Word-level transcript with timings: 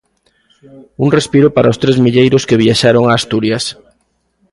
Un 1.03 1.09
respiro 1.17 1.47
para 1.55 1.71
os 1.73 1.79
tres 1.81 1.97
milleiros 2.05 2.43
que 2.47 2.59
viaxaron 2.63 3.03
a 3.05 3.13
Asturias. 3.19 3.63